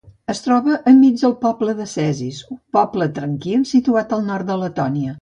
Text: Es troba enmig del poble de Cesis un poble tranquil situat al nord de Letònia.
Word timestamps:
Es 0.31 0.39
troba 0.45 0.77
enmig 0.91 1.19
del 1.23 1.35
poble 1.43 1.77
de 1.83 1.87
Cesis 1.93 2.41
un 2.57 2.61
poble 2.79 3.11
tranquil 3.21 3.71
situat 3.77 4.17
al 4.19 4.29
nord 4.33 4.53
de 4.53 4.61
Letònia. 4.67 5.09